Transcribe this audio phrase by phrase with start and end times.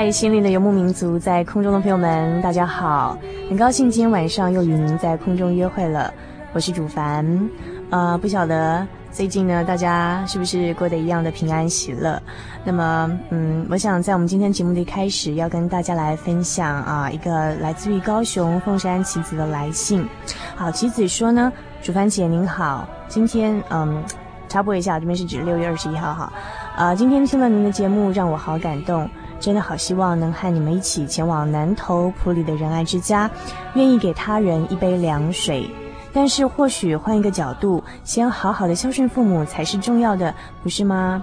[0.00, 3.18] 嗨，心灵的游牧民族，在空中的朋友们，大家好！
[3.48, 6.14] 很高兴今天晚上又与您在空中约会了。
[6.52, 7.50] 我是主凡，
[7.90, 12.22] 呃，不晓得最近呢，大家是不是过得一样的平安喜乐？
[12.62, 20.06] 那么，嗯，我想在我们今天节目的一开始，要跟大家来分享啊，一个来自于高雄凤山棋子的来信。
[20.54, 21.52] 好，棋子说呢，
[21.82, 24.00] 主凡姐您好，今天嗯，
[24.48, 26.32] 插播一下，这边是指六月二十一号哈，
[26.76, 29.10] 啊，今天听了您的节目，让我好感动。
[29.40, 33.30] 真的好希望能和你们一起前往南投埔里的仁爱之家，
[33.74, 35.68] 愿意给他人一杯凉水。
[36.12, 41.22] 但是或许换一个角度，先好好的孝顺父母才是重要的，不是吗？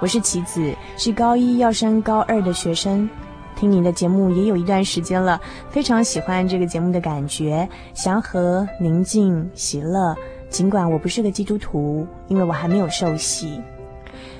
[0.00, 3.08] 我是棋子，是高一要升高二的学生，
[3.56, 5.40] 听你的节目也有一段时间了，
[5.70, 10.14] 非常喜欢这个节目的感觉，祥和、宁静、喜乐。
[10.50, 13.60] 尽管我不是个基督徒，因为我还没有受洗。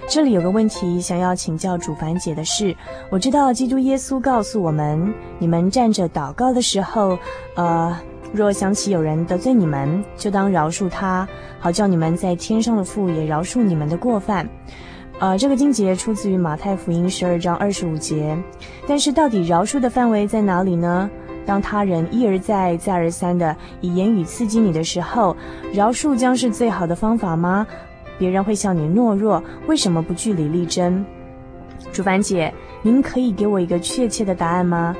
[0.08, 2.74] 这里有个问题想要请教主凡姐的是，
[3.10, 7.18] 我知道基督耶稣告诉我们，你们站着祷告的时候，
[7.56, 7.94] 呃，
[8.32, 11.28] 若想起有人得罪你们，就当饶恕他，
[11.60, 14.48] 好叫你们在天上的父也饶恕你们的过犯。
[15.18, 18.34] 呃，这个经节出自于马太福音十二章二十五节，
[18.86, 21.10] 但是到底饶恕的范围在哪里呢？
[21.44, 25.36] 当他人一而再、再而三的以言语刺激你的时候，
[25.72, 27.66] 饶恕将是最好的方法吗？
[28.18, 31.04] 别人会笑你懦弱，为什么不据理力争？
[31.92, 32.52] 主凡姐，
[32.82, 34.96] 您可以给我一个确切的答案吗？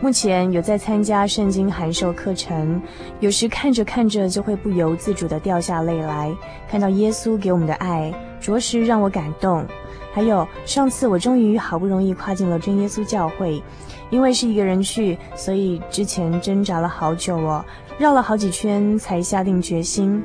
[0.00, 2.80] 目前有在参加圣经函授课程，
[3.20, 6.34] 有时看着看着就会不由自主地掉下泪来，
[6.68, 9.64] 看到耶稣给我们的爱，着实让我感动。
[10.12, 13.62] 还有上次我终于好不容易跨进了真耶稣教会，
[14.10, 17.64] 因为是一个人去，所以之前挣扎了好久哦，
[17.98, 20.22] 绕了好几圈才下定决心。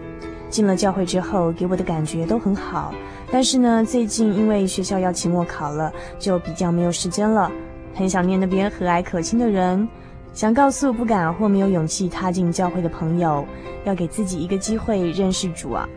[0.50, 2.94] 进了教会之后，给我的感觉都很好。
[3.32, 7.52] 但是呢，最近因为学校要期末考了，就比较没有时间了。
[7.94, 9.88] 很想念那边和蔼可亲的人，
[10.34, 13.46] 想告诉不敢或没有勇气踏进教会的朋友，
[13.86, 15.88] 要给自己一个机会认识主啊！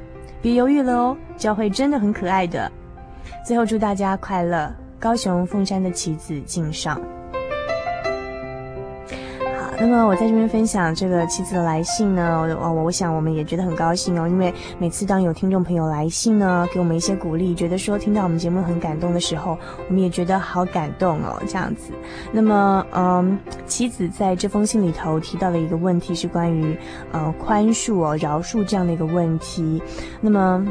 [0.41, 2.71] 别犹豫了哦，教会真的很可爱的。
[3.47, 7.01] 最后祝大家快乐，高雄凤山的棋子敬上。
[9.85, 19.59] 那么我在这边分享这个妻子的来信呢，我我想我们也觉得很高兴哦，因为每次当有听众朋友来信呢，给我们一些鼓励，觉得说听到我们节目很感动的时候，
[19.89, 21.93] 我们也觉得好感动哦，这样子。
[22.31, 23.37] 那么，嗯，
[23.67, 26.79] 妻子在这封信里头提到了一个问题，是关于
[27.11, 29.83] 呃宽恕哦、饶恕这样的一个问题。
[30.21, 30.65] 那么。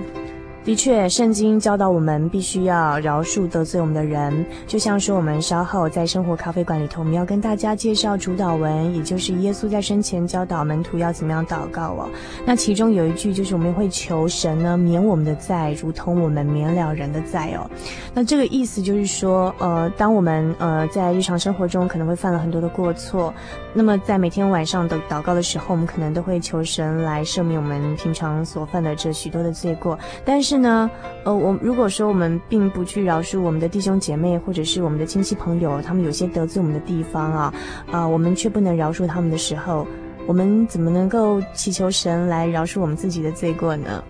[0.64, 4.46] 的确，圣经教导我们必须要饶恕得罪我们的人。
[4.68, 12.08] 就像说，我们稍后在生活咖啡馆里头，我们要跟大家介绍主祷文，也就是耶稣在生前教导门徒要怎么样祷告哦。
[12.46, 17.68] 那其中有一句就是我们会求神呢免我们的债，如同我们免了人的债哦。
[18.14, 23.34] 那这个意思就是说，呃，当我们呃在日常生活中可能会犯了很多的过错，
[23.74, 30.62] 那么在每天晚上的祷告的时候，我们可能都会求神来赦免我们平常所犯的这许多的罪过，但是。
[30.62, 30.88] 呢，
[31.24, 37.54] 呃，我如果说我们并不去饶恕我们的弟兄姐妹，或者是我们的亲戚朋友，他们有些得罪我们的地方啊，
[37.90, 39.88] 啊、我们却不能饶恕他们的时候，
[40.28, 44.04] 我们怎么能够祈求神来饶恕我们自己的罪过呢？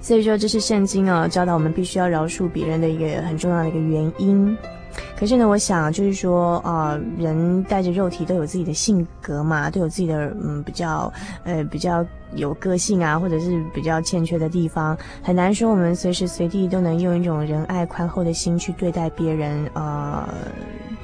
[0.00, 4.58] 所以说，这是圣经啊教导我们必须要饶恕别人的一个很重要的一个原因。
[5.18, 11.12] 可是呢，我想就是说，啊、呃，人带着肉体都有自己的性格嘛，都有自己的嗯比较
[11.44, 12.04] 呃比较
[12.34, 20.28] 有个性啊，或者是比较欠缺的地方，很难说我们随时随地都能用一种仁爱宽厚的心去对待别人，呃，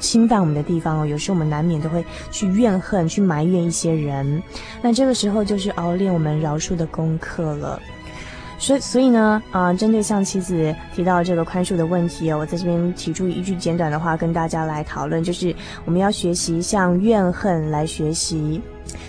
[0.01, 4.43] 侵犯我们的地方哦，有时候我们难免都会去怨恨、去埋怨一些人，
[4.83, 7.81] 那这个时候就是熬练我们饶恕的功课了。
[8.59, 18.61] 所以，所以呢，啊、针对像妻子提到这个宽恕的问题，我在这边提出一句简短的话跟大家来讨论，就是我们要学习向怨恨来学习。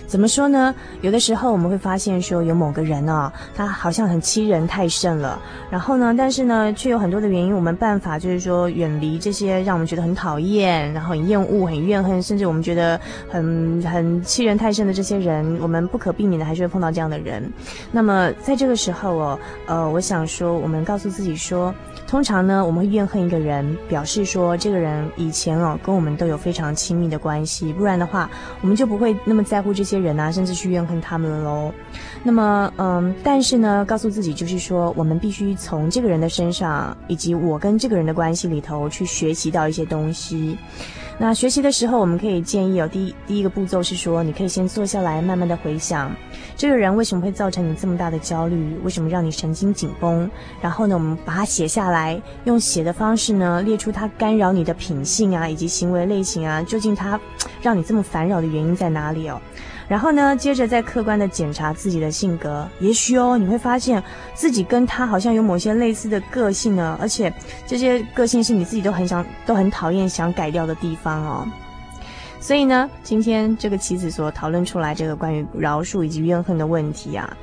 [0.06, 0.74] 怎么说呢？
[1.02, 5.40] 有的时候我们会发现说，有某个人哦，他好像很欺人太甚了。
[5.70, 17.48] 然后呢，但是呢，却有很多的原因，我们办法就是说远离这些让我们觉得很讨厌、然后很厌恶、很怨恨，甚至我们觉得很很欺人太甚的这些人，我们不可避免的还是会碰到这样的人。
[17.92, 21.72] 那么在这个时候哦，呃，我想说，我们告诉自己说，
[22.10, 28.28] 通常呢，我们会怨恨一个人，表示说这个人以前哦跟我们都有非常亲密的关系，不然的话，
[28.60, 31.72] 我们就不会那么在乎这些人啊，甚至去怨恨他们喽。
[32.24, 40.58] 那么，嗯，但是呢，告诉自己就是说，我们必须从这个人的身上，以及我跟这个人的关系里头去学习到一些东西。
[41.22, 46.10] 那学习的时候，我们可以建议哦，第一第一个步骤是说，你可以先坐下来，慢慢的回想，
[46.56, 50.30] 这个人为什么会造成你这么大的焦虑，为什么让你神经紧绷？
[50.62, 57.20] 然后呢，我们把它写下来，用写的方式呢，列出它干扰你的品性啊，以及行为类型啊，究竟它
[57.60, 59.38] 让你这么烦扰的原因在哪里哦？
[59.90, 64.00] 然后呢，接着再客观地检查自己的性格，也许哦，你会发现
[64.34, 67.32] 自己跟他好像有某些类似的个性呢，而且
[67.66, 71.48] 这些个性是你自己都很想、都很讨厌、想改掉的地方哦。
[72.38, 77.36] 所以呢，今天这个棋子所讨论出来这个关于饶恕以及怨恨的问题啊，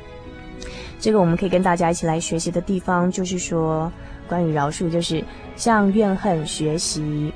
[1.01, 3.91] 这个我们可以跟大家一起来学习的地方，就是说
[4.25, 5.21] 关于饶恕，就是
[5.57, 7.33] 向怨恨学习。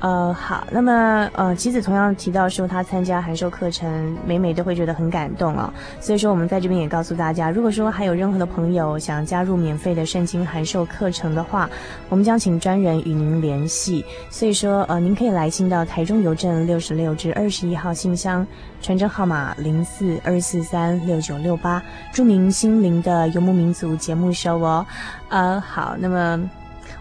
[0.00, 6.00] 呃，好，那么呃，棋子同样提到说，她参加函授课程，每每都会觉得很感动啊、哦。
[6.00, 11.68] 所以说，我们在这边也告诉大家，如果说还有任何的朋友想加入免费的圣经函授课程的话，
[12.08, 14.02] 我们将请专人与您联系。
[14.30, 18.46] 所以说，呃，您可以来信到台中邮政六十六至二十一号信箱，
[18.80, 24.86] 传真号码零四二四三六九六八，注明心灵的游牧民族节目收哦。
[25.28, 26.50] 呃，好，那么。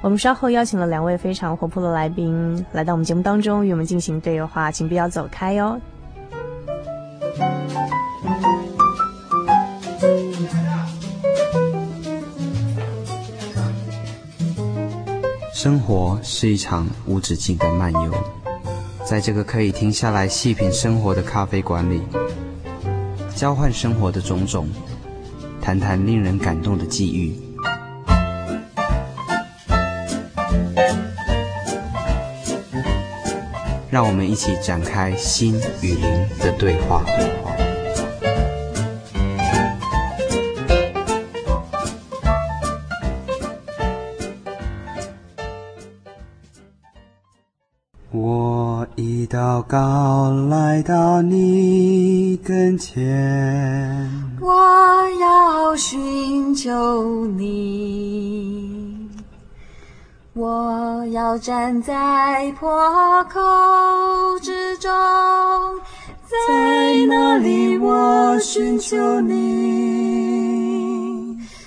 [0.01, 5.79] 我们稍后邀请了两位非常活泼的来宾来到我们节目当中，与我们进行对话，请不要走开哟。
[15.53, 18.13] 生活是一场无止境的漫游，
[19.05, 22.01] 在这个可以停下来细品生活的咖啡馆里，
[23.35, 24.69] 交换生活的种种，
[25.61, 27.48] 谈谈令人感动的际遇。
[33.91, 37.03] 让我们一起展开心与灵的对话。
[48.11, 54.51] 我一祷告来到你跟前，我
[55.19, 58.88] 要寻求你。
[60.39, 62.69] 我要站在破
[63.25, 64.89] 口之中，
[66.23, 66.37] 在
[67.09, 69.35] 那里我寻求你。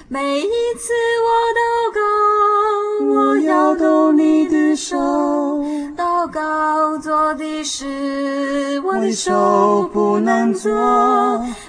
[0.08, 0.48] 每一
[0.78, 1.28] 次我
[1.60, 1.60] 祷
[1.94, 2.00] 告，
[3.14, 4.96] 我要动你的手，
[5.94, 10.72] 祷告做的事，我的手不能做。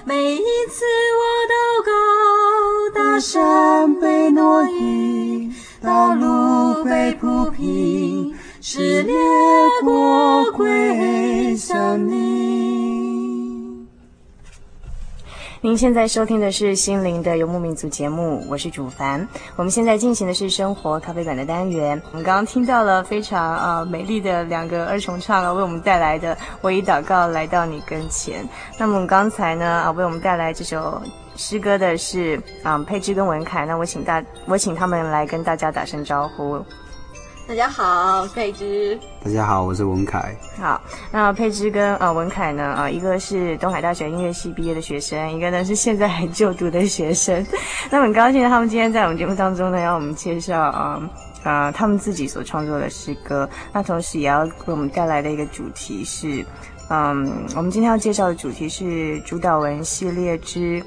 [0.06, 0.38] 每一
[0.70, 0.86] 次
[1.20, 1.92] 我祷告，
[2.94, 5.52] 大山被挪移。
[5.84, 9.14] 道路被铺平，使列
[9.82, 13.84] 国归向你。
[15.60, 19.28] 您现在收听的是《心灵的游牧民族》节目，我是主凡。
[19.56, 22.00] 我们现在进行的是生活咖啡馆的单元。
[22.12, 28.42] 我们刚刚听到了非常啊、美丽的两个二重唱啊，为我们带来的《我以祷告来到你跟前》。
[28.78, 31.02] 那么我们刚才呢啊，为我们带来这首。
[31.36, 33.66] 诗歌的是啊、嗯，佩芝跟文凯。
[33.66, 36.64] 那我请大，我请他们来跟大家打声招呼。
[37.46, 38.98] 大家好，佩芝。
[39.22, 40.34] 大家好，我是文凯。
[40.58, 40.80] 好，
[41.12, 47.44] 那佩芝跟呃文凯呢啊，一个是东海大学音乐系毕业的学生，一个呢是现在还就读的学生。
[47.90, 51.02] 那很高兴他们今天在我们节目当中呢，要我们介绍啊
[51.42, 53.46] 啊他们自己所创作的诗歌。
[53.72, 56.42] 那同时也要为我们带来的一个主题是，
[56.88, 60.82] 嗯，我们今天要介绍的主题是主祷文系列之。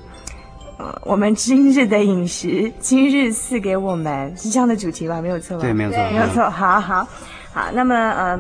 [0.78, 5.22] 呃，我们今日的饮食，今日赐给我们是这样的主题吧？
[5.22, 5.62] 没有错吧？
[5.62, 6.50] 对，没有错，没有错。
[6.50, 7.08] 好好
[7.54, 8.40] 好，那么呃，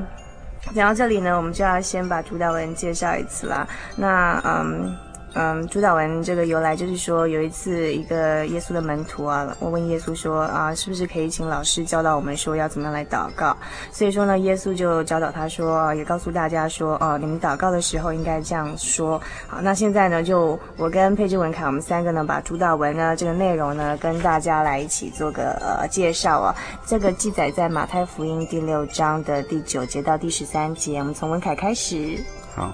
[0.74, 3.68] 讲到这里呢，我们就要先把主导文介绍一次啦。
[3.96, 4.96] 那嗯。
[5.40, 13.56] 嗯，主祷文这个由来就是说，有一次一个耶稣的门徒啊，我问耶稣说啊，是不是可以请老师教导我们说要怎么样来祷告？
[13.92, 19.22] 所以说呢，耶稣就教导他说，也告诉大家说，哦、你们祷告的时候应该这样说。
[19.48, 26.56] 好，那现在呢，就我跟佩芝、文凯，我们三个呢，把主祷文呢这个内容呢，跟大家来一起做个呃介绍啊。
[26.84, 32.18] 这个记载在马太福音第六章的第九节到第十三节，我们从文凯开始。
[32.56, 32.74] 好。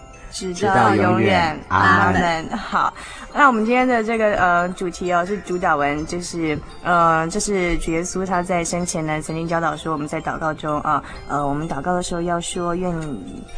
[0.31, 2.49] 直到永远，阿门。
[2.57, 2.93] 好，
[3.33, 12.95] 那我们今天的这个呃主题哦是主导文，就是呃这是主耶稣他在生前呢曾经教导说，我们在祷告中啊呃，呃我们祷告的时候要说愿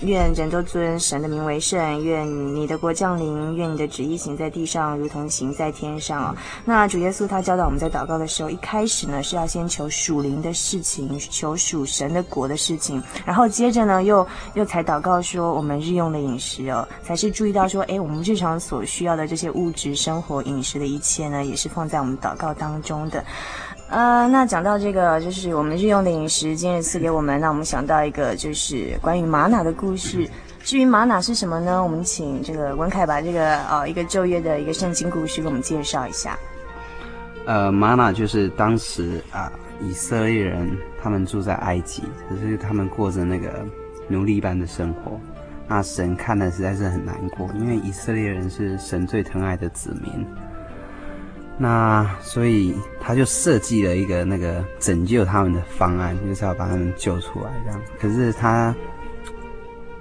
[0.01, 6.36] 愿人都尊神的名为圣，愿你的国降临，愿你的旨意行在地上如同行在天上哦。
[6.65, 14.25] 那主耶稣他教导我们在祷告的时候，一开始呢是要先求属灵的事情，求属神的国的事情，然后接着呢又
[14.56, 16.62] 又才祷告说我们日用的饮食。
[17.03, 23.24] 才是注意到说，哎，我们日常所需要的这些物质生活、饮食的一切呢，也是放在我们祷告当中的。
[23.89, 30.27] 呃，那讲到这个，就是我们日用的饮食，今日赐给我们，那我们想到一个，就是关于玛瑙的故事。
[30.63, 31.84] 至于玛瑙是什么呢？
[31.84, 36.39] 我们请这个文凯把这个呃一个昼夜的一个圣经故事给我们介绍一下。
[37.46, 39.51] 呃，玛瑙就是当时啊、
[39.82, 40.72] 以色列人
[41.03, 43.65] 他们住在埃及，可是他们过着那个
[44.08, 45.20] 奴隶般的生活。
[45.67, 50.25] 那神看的实在是很难过，因为以色列人是神最疼爱的子民。
[51.58, 57.82] 那所以他就设计了一个那个拯救他们的方案，就是要把他们救出来这样。
[58.00, 58.75] 可是他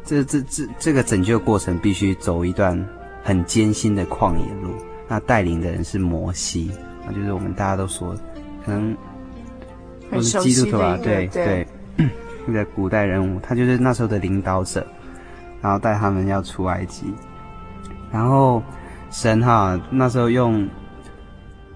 [0.05, 2.83] 这这这这个拯救过程必须走一段
[3.23, 4.75] 很艰辛的旷野路。
[5.09, 6.73] 那带领的人是摩西，
[7.07, 8.17] 那就是我们大家都说
[8.65, 8.97] 可能
[10.11, 11.67] 都是基督徒啊，对对，
[12.47, 14.87] 那 个古代人物，他就是那时候的领导者。
[15.63, 17.15] 然后带他们要出埃及，
[18.11, 18.61] 然后
[19.11, 20.69] 神哈那时候用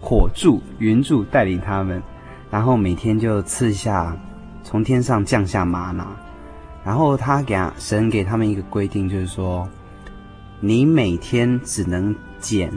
[0.01, 2.03] 火柱、云柱带领他们，
[2.51, 4.17] 然后每天就赐下
[4.65, 6.05] 从天上降下玛拿，
[6.85, 9.69] 然后他给神给他们一个规定，就是说
[10.59, 12.73] 你每天只能捡，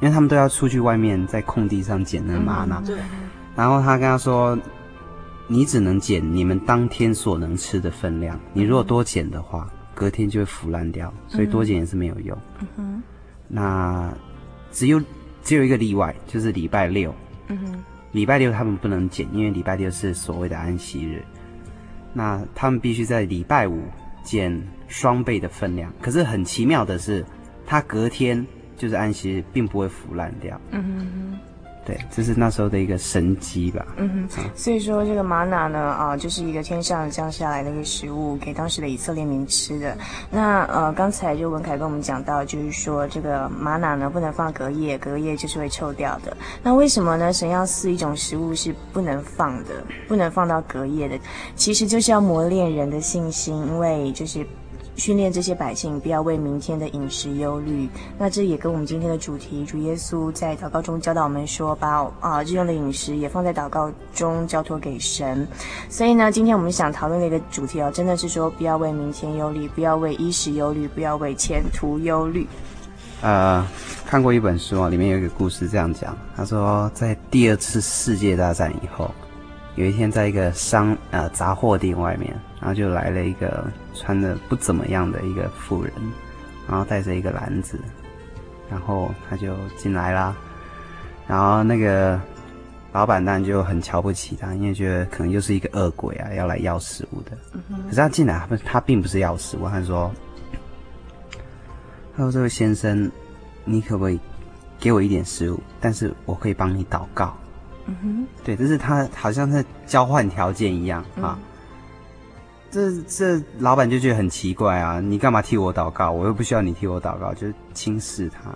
[0.00, 2.98] 因为他们都要出去外面在空地上捡那个吗哪，对。
[3.54, 4.58] 然后他跟他说，
[5.46, 9.68] 你只能捡你们当天所能吃的分量，你如果多捡的话。
[9.98, 12.38] 隔天就会腐烂掉，所以多捡也是没有用。
[12.60, 13.02] 嗯哼，
[13.48, 14.14] 那
[14.70, 15.02] 只有
[15.42, 17.12] 只有一个例外，就是礼拜六。
[17.48, 21.20] 嗯哼，礼拜六他们不能捡，因为礼拜六是所谓的安息日。
[22.12, 23.82] 那他们必须在礼拜五
[24.22, 25.92] 减双倍的分量。
[26.00, 27.26] 可是很奇妙的是，
[27.66, 30.60] 他隔天就是安息日，并不会腐烂掉。
[30.70, 31.38] 嗯哼。
[31.88, 33.86] 对，这是那时候的一个神机吧。
[33.96, 39.96] 嗯哼，所以说这个玛瑙呢，啊，就是一个天上降下来的一个食物，给当时的以色列民吃的。
[40.30, 46.36] 那呃，刚才就文凯跟我们讲到，就是说这个玛瑙呢不能放隔夜，隔夜就是会臭掉的。
[46.62, 47.32] 那为什么呢？
[47.32, 51.18] 神要赐一种食物是不能放的，不能放到隔夜的，
[51.56, 54.46] 其实就是要磨练人的信心，因为就是。
[54.98, 57.88] 训练这些百姓不要为明天的饮食忧虑。
[58.18, 65.46] 那这也跟我们今天的主题，主耶稣在祷告中教导我们说，把啊日用的饮食也放在祷告中交托给神。
[65.88, 72.46] 所以呢，今天我们想讨论的一个主题哦，真的是说不要为明天忧虑，不要为衣食忧虑，不要为前途忧虑。
[73.20, 73.66] 呃，
[74.04, 79.10] 看过一本书啊，里面有一个故事这样讲，他说在第二次世界大战以后，
[79.78, 82.34] 有一天在一个商呃杂货店外面。
[82.60, 85.92] 然后就来了一个穿的不怎么样的一个妇人，
[86.68, 87.78] 然后带着一个篮子，
[88.68, 90.34] 然后他就进来啦。
[91.28, 92.20] 然后那个
[92.92, 97.30] 老板当然就很瞧不起他，因为觉得可能又是一个恶鬼啊，要来要食物的。
[97.84, 100.10] 可是他进来，他他并不是要食物，他说
[102.16, 103.08] ：“他说这位先生，
[103.64, 104.18] 你可不可以
[104.80, 105.60] 给我一点食物？
[105.80, 107.38] 但是我可以帮你祷告。”
[107.88, 111.38] 嗯哼，对，这是他好像在交换条件一样啊。
[112.70, 115.00] 这这老板就觉得很奇怪啊！
[115.00, 116.10] 你干嘛替我祷告？
[116.10, 118.50] 我又不需要你替我祷告，就轻视他。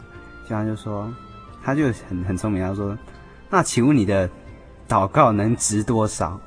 [0.46, 1.10] 这样就说，
[1.64, 2.94] 他就很很聪明，他说
[3.48, 4.28] ：“那请问你的
[4.86, 6.38] 祷告能值多少？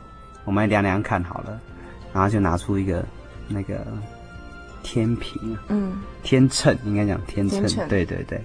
[0.43, 1.59] 我们来量量看好了。”
[2.13, 3.03] 然后就拿出一个
[3.47, 3.83] 那个
[4.83, 8.39] 天平，嗯，天秤应该讲天秤对对对。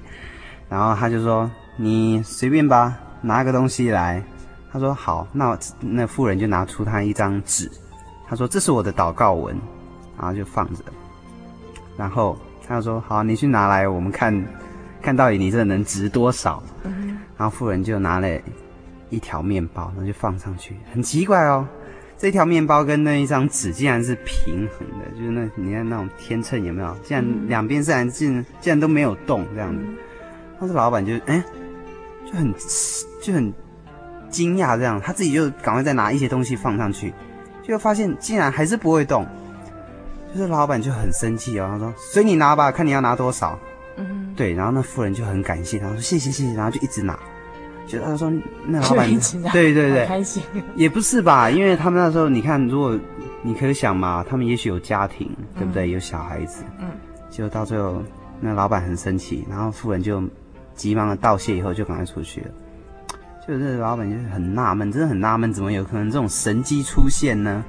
[0.67, 4.25] 然后他就说：“你随便吧，拿个东西来。”
[4.73, 7.71] 他说：“好。”那那妇人就拿出他一张纸，
[8.29, 9.57] 他说：“这是我的祷告文。”
[10.19, 10.85] 然后就放着。
[11.97, 14.33] 然后他就说：“好，你去拿来，我们看
[15.03, 17.19] 看到底你这能值多少。”嗯。
[17.37, 18.29] 然后妇人就拿了
[19.09, 20.77] 一条面包，然后就放上去。
[20.93, 21.67] 很奇怪哦。
[22.19, 26.95] 这条面包跟那一张纸竟然是平衡的，就是那你看那种天秤有没有？
[27.03, 29.83] 竟然两边自然竟然竟然都没有动这样子。
[30.61, 31.43] 当时老板就哎，
[32.27, 32.55] 就很
[33.23, 33.51] 就很
[34.31, 37.13] 惊讶这样，他自己就赶快再拿一些东西放上去，
[37.63, 39.27] 就发现竟然还是不会动。
[40.33, 43.59] 就是老板就很生气哦，他说：“随你拿吧，看你要拿多少。”
[43.99, 44.53] 嗯，对。
[44.55, 47.19] 然后那妇人就很感谢他，说：“谢谢谢谢。”然后就一直拿。
[47.87, 48.33] 就他说
[48.65, 49.09] 那老板
[49.53, 50.41] 对对 对，开心
[50.77, 51.51] 也不是吧？
[51.51, 52.97] 因为他们那时候你看，如果
[53.43, 55.89] 你可以想嘛，他们也许有家庭，对不对？
[55.89, 56.87] 嗯、有小孩子，嗯，
[57.29, 58.01] 就到最后
[58.41, 60.23] 那老板很生气，然后妇人就
[60.77, 62.51] 急忙的道谢以后就赶快出去了。
[63.51, 67.65] 就是老板就是很纳闷，真的很纳闷，怎么有可能这种神机出现呢？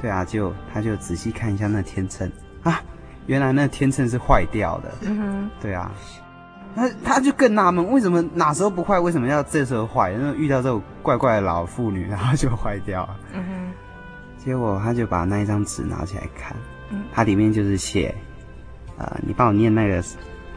[0.00, 2.30] 对啊，就他就仔细看一下那天秤
[2.62, 2.80] 啊，
[3.26, 4.92] 原来那天秤是坏掉的。
[5.02, 5.90] 嗯哼，对啊。
[6.74, 10.12] 他他就更纳闷，为什么哪时候不坏，为什么要这时候坏？
[10.12, 13.16] 因为遇到这种怪怪的老妇女，然后就坏掉了。
[13.32, 13.72] 嗯哼。
[14.36, 16.54] 结果他就把那一张纸拿起来看，
[16.90, 18.14] 嗯，它里面就是写，
[18.98, 20.04] 呃，你帮我念那个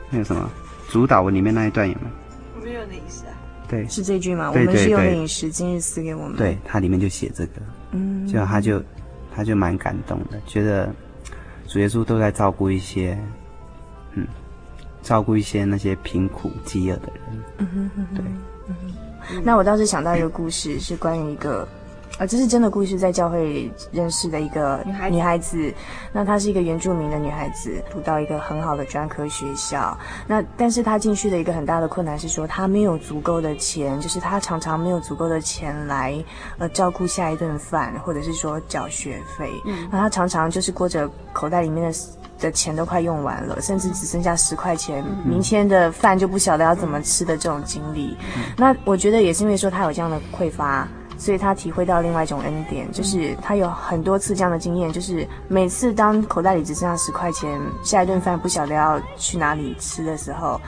[0.09, 0.47] 那个什么
[0.89, 2.59] 主导文里面那一段有没有？
[2.59, 3.28] 我没有领事啊。
[3.69, 4.51] 对，是这句吗？
[4.51, 6.35] 我们是用饮食今日赐给我们。
[6.35, 7.51] 对，它里面就写这个。
[7.91, 8.27] 嗯。
[8.27, 8.83] 就他就
[9.33, 10.91] 他就蛮感动的，觉得
[11.67, 13.17] 主耶稣都在照顾一些，
[14.13, 14.27] 嗯。
[15.01, 18.25] 照顾一些那些贫苦饥饿的人，嗯哼哼哼对，
[18.67, 19.41] 嗯哼。
[19.45, 21.65] 那我倒是想到一个故事，是关于一个，
[22.19, 25.73] 啊，这是真的故事，在教会认识的一个女孩女孩子。
[26.11, 29.97] 那她是一个原住民的女孩子，读到一个很好的专科学校。
[30.27, 36.21] 那但是她进去的一个很大的困难是说，她没有足够的钱，就是她常常没有足够的钱来
[36.57, 39.49] 呃照顾下一顿饭，或者是说缴学费。
[39.65, 41.97] 嗯，那她常常就是过着口袋里面的。
[42.39, 48.15] 的钱都快用完了，甚至只剩下十块钱，明天的饭就不晓得要怎么吃的这种经历。
[48.55, 50.87] 那我觉得也是因为说他有这样的匮乏，
[51.19, 60.59] 所以他体会到另外一种恩典，就是他有很多次这样的经验，就是每次当口袋里只剩下十块钱，下一顿饭不晓得要去哪里吃的时候。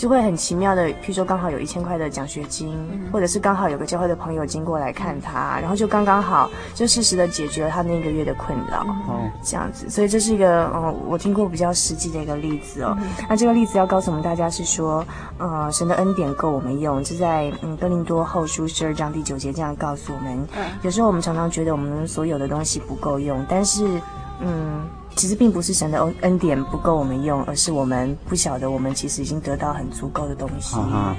[0.00, 2.74] 就会很奇妙的，譬如说刚好有一千块的奖学金，
[3.12, 12.96] 或者是刚好有个教会的朋友经过来看他，然后就刚刚好就适时的解决了他那个月的困扰，哦，这样子，所以这是一个呃我听过比较实际的一个例子哦。
[13.28, 20.48] 那这个例子要告诉我们大家是说，呃，神的恩典够我们用，就在嗯哥林多后书十二章第九节这样告诉我们。
[20.80, 24.00] 有时候我们常常觉得我们所有的东西不够用，但是
[24.40, 24.80] 嗯。
[25.20, 30.74] 其实并不是神的恩恩典不够我们用，而是我们不晓得我们其实已经得到很足够的东西。
[30.76, 31.14] Uh-huh.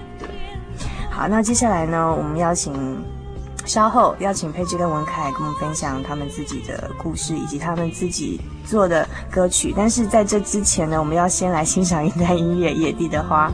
[1.11, 2.73] 好，那接下来呢，我们邀请
[3.63, 9.71] 稍后邀请佩芝跟文凯跟我们分享他们自己的故事以及他们自己做的歌曲。
[9.77, 13.49] 但是在这之前呢，我们要先来欣赏一段音乐《野地的花》。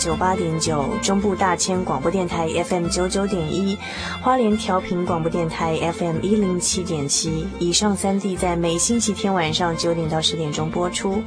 [0.00, 3.76] 九八点九，中部大千广播电台 FM 九九点一，
[4.22, 11.22] 花莲调频广播电台 FM 一零七点七，以上三地在每星期天晚上九点到十点钟播出。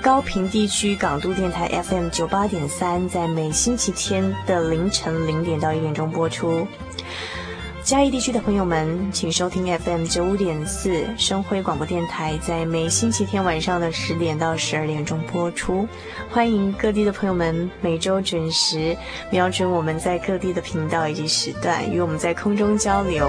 [0.00, 6.68] 高平地区港都电台 FM 九八点三，在每星期天的凌晨零点到一点钟播出。
[7.88, 15.88] 嘉义地区的朋友们，请收听 FM 九五点四生辉广播电台，在每星期天晚上的十点到十二点钟播出。
[16.28, 18.94] 欢迎各地的朋友们每周准时
[19.30, 23.26] 瞄准我们在各地的频道以及时段，与我们在空中交流。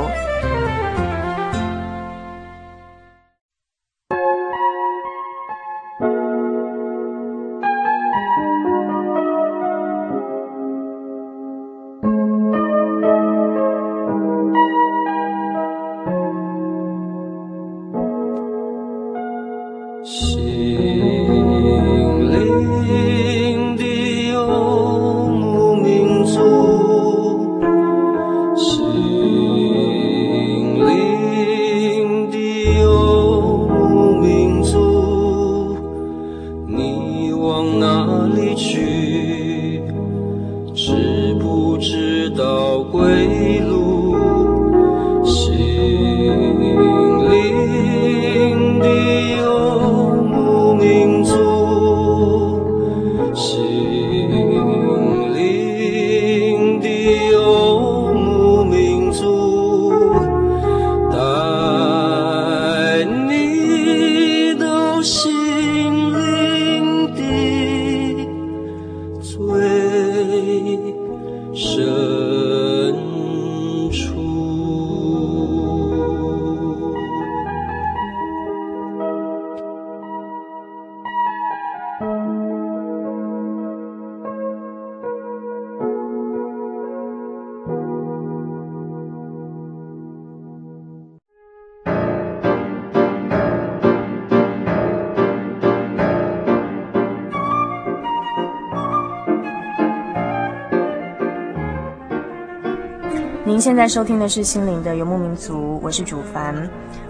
[103.60, 106.56] 您现在收听的是《心灵的游牧民族》，我是主凡。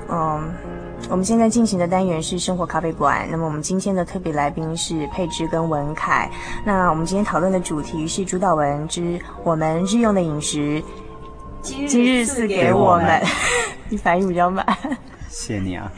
[0.09, 0.51] 嗯，
[1.07, 3.27] 我们现在进行的单元是生活咖啡馆。
[3.29, 6.27] 那么我们今天的特别来宾是佩芝跟文凯。
[6.65, 10.83] 那我们今天讨论的主题是主导文之我们日用的饮食，
[11.61, 13.21] 今日赐给我们。
[13.87, 14.65] 你反应比较慢。
[15.29, 15.91] 谢谢你啊。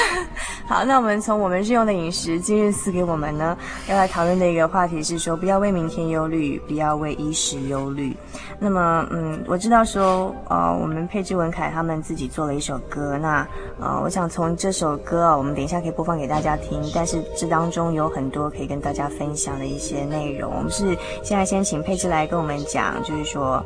[0.68, 3.56] 好，那我们从我们日用的饮食，今日赐给我们呢，
[3.88, 8.16] 要来讨论的一个话题是说，不要为明天忧虑，不要为衣食忧虑。
[8.58, 13.46] 那么，嗯，我知道说，呃，我们佩芝文凯他们自己做了一首歌，那，
[13.80, 20.52] 呃，我想从这首歌啊，我们等一下可以播放给大家听，但是这当中有很多可以跟大家分享的一些内容。
[20.52, 23.64] 我们是现在先请佩芝来跟我们讲，就是说，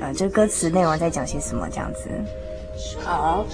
[0.00, 2.08] 呃，这歌词内容在讲些什么这样子。
[3.04, 3.44] 好。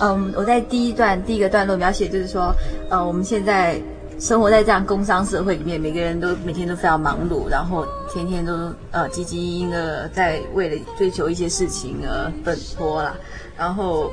[0.00, 2.54] 嗯，我在第一段第一个段落描写就是说，
[2.88, 3.80] 呃，我们现在
[4.18, 8.52] 生活在这样工商社会里面，每个人都每天都非常忙碌，然后天天都
[8.92, 13.14] 呃汲汲营营的在为了追求一些事情而奔波啦。
[13.58, 14.10] 然后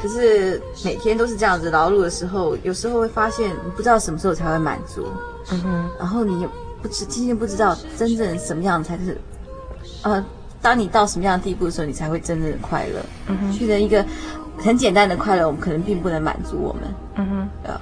[0.00, 5.06] 可是每天都是这样子劳碌的时候，有时候会发现你不知道什么时候才会满足，
[5.50, 6.46] 嗯哼，然后你
[6.80, 9.20] 不知今天不知道真正什么样才是，
[10.02, 10.24] 呃，
[10.62, 14.04] 当你到什么样的地步的时候，你才会真正的快乐，嗯哼，去的一个。
[14.58, 16.82] 很简单的快乐，我们可能并不能满足我们。
[17.16, 17.80] 嗯哼，对啊。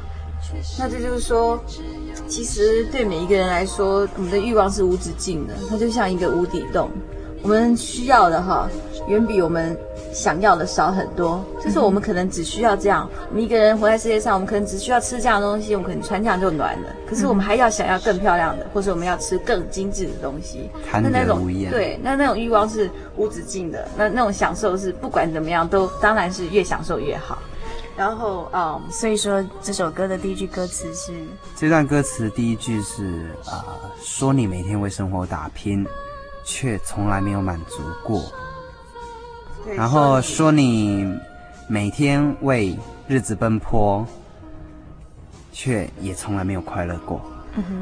[0.79, 1.63] 那这就是说，
[2.27, 6.91] 其实对每一个人来说，我们的欲望是无止境的，它就像一个无底洞。
[7.43, 8.69] 我们需要的哈，
[9.09, 9.77] 远比我们
[10.13, 11.45] 想要的少很多。
[11.63, 16.89] 就是我们可能只需要这样，我们一个人活在世界上，我们可能只需要吃这样的东西，我们可能穿这样就暖了。
[17.09, 20.71] 可是我们还要想要更漂亮的，或者我们要吃更精致的东西。
[20.93, 21.47] 那那种。
[21.71, 23.89] 对，那那种欲望是无止境的。
[23.97, 27.39] 那那种享受是不管怎么样都当然是越享受越好。
[27.97, 31.13] 然后啊、嗯，所以说这首歌的第一句歌词是
[31.57, 35.87] 这段歌词的第一句是啊、呃，说你每天为生活打拼。
[36.45, 38.21] 却从来没有满足过，
[39.77, 41.07] 然后说你
[41.69, 44.07] 每天为日子奔波，
[45.53, 47.21] 却也从来没有快乐过。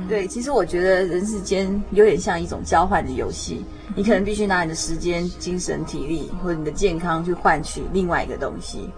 [0.08, 3.64] 对，其实我觉得人世间有点像一种交换的游戏，
[3.94, 8.88] 你可能必须拿你的时间、精神、体力或者你的健康去换取另外一个东西。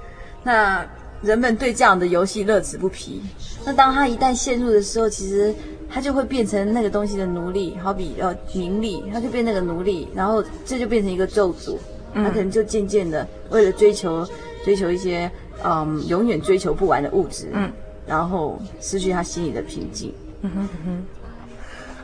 [0.43, 0.85] 那
[1.21, 3.23] 人们对这样的游戏乐此不疲。
[3.65, 5.55] 那当他一旦陷入的时候，其实。
[5.95, 11.77] 他就会变成那个东西的奴隶，好比呃名利，他就变那个奴隶，然后这就变成一个咒诅，
[12.15, 14.27] 他可能就渐渐的为了追求
[14.65, 15.31] 追求一些
[15.65, 17.73] 嗯永远追求不完的物质，嗯，
[18.07, 20.15] 然后失去他心里的平静。
[20.43, 21.05] 嗯哼嗯哼。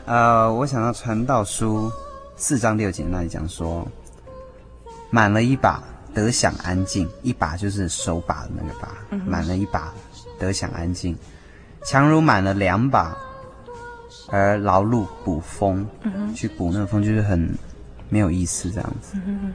[0.05, 1.91] 呃，我想到传道书
[2.35, 3.87] 四章六节那里讲说，
[5.09, 9.93] 满了一把得享安静，一把就是手把的那个把，嗯、满了一把
[10.39, 11.15] 得享安静，
[11.85, 13.17] 强如满了两把。
[14.31, 17.51] 而劳碌补风，嗯、去补那个风就是很
[18.09, 19.17] 没有意思这样子。
[19.25, 19.53] 嗯、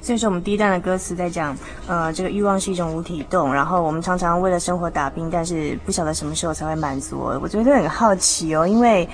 [0.00, 1.56] 所以说，我们第一段的歌词在讲，
[1.86, 7.18] 呃，这个欲望是一种无底洞，然后我们常常为了生活打拼，但是不晓得什么时候才会满足。
[7.42, 9.08] 我觉得很好奇哦，因为，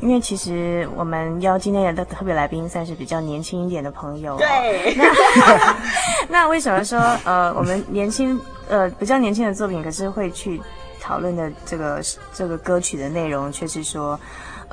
[0.00, 4.36] 因为其实我们邀今天的特别来宾算是比较年轻一点的朋友。
[4.38, 4.94] 对。
[4.96, 5.76] 那，
[6.30, 10.60] 那为什么说呃，我们年轻呃比较年轻的作品，可是会去？
[11.06, 12.00] 讨论的这个
[12.32, 14.18] 这个歌曲的内容，却是说，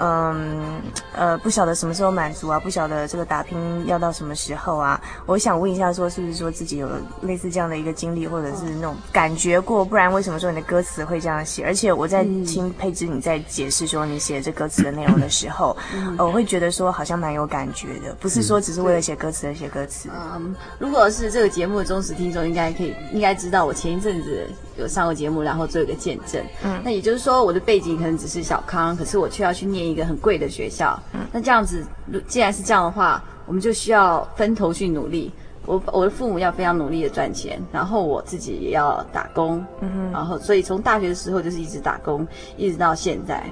[0.02, 0.82] 嗯
[1.14, 5.00] 呃，不晓得什么时候满足啊，不晓得这个打拼要到什么时候啊。
[5.28, 6.90] 我想问一下，说是不是说自己有
[7.22, 9.86] 类似这样的一个经历，或者是那种感觉过？
[9.86, 11.64] 不然为什么说你的歌词会这样写？
[11.64, 15.78] 而且我在听佩芝你在解释说你写这歌词的内容的时候，
[16.18, 20.10] 呃，我会觉得说好像蛮有感觉的，不是说只是为了写歌词而写歌词。
[20.12, 24.48] 嗯，如果是这个节目的忠实听众，应该可以应该知道我前一阵子。
[24.82, 26.44] 有上过节目，然后做一个见证。
[26.64, 31.02] 嗯，那也就是说，我的背景可能只是小康，可是我却要去念一个很贵的学校。
[31.14, 31.86] 嗯，那这样子，
[32.28, 35.32] 既然是这样的话，我们就需要分头去努力。
[35.68, 39.64] 我我的父母要非常努力的赚钱，然后我自己也要打工。
[39.82, 43.44] 嗯哼，然后所以从大学的时候就是一直打工，一直到现在。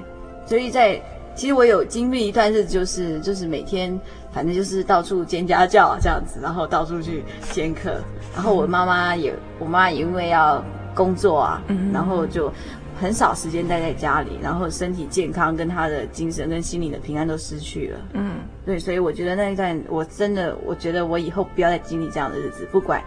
[0.47, 0.99] 所以在
[1.35, 3.97] 其实我有经历一段日子，就是就是每天
[4.33, 8.01] 反正就是到处兼家教这样子，然后到处去兼课。
[8.33, 10.63] 然后我妈妈也，我妈也因为要
[10.95, 12.51] 工作啊，嗯然后就
[12.99, 17.99] 很少时间待在家里，然后身体健康跟他的精神跟心理的平安都失去了。
[18.13, 23.01] 嗯，对，所以我觉得那一段我真的，我觉得我以后不要再经历这样的日子，不管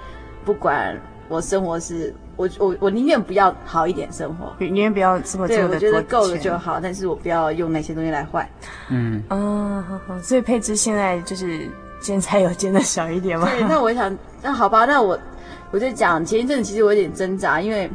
[0.44, 2.14] 不管我生活是。
[2.34, 8.48] 我我我宁愿不要好一点生活，宁愿不要这么对，我觉得够了就好，但是我不要用那些东西来换。
[8.88, 11.68] 嗯，哦，好好，所以佩芝现在就是
[12.00, 13.46] 兼差有兼的小一点吗？
[13.52, 15.16] 对，那我想，那好吧，那我
[15.72, 17.90] 我就讲前一阵子其实我有点挣扎，因为